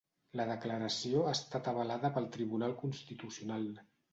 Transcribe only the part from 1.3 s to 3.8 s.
estat avalada pel Tribunal Constitucional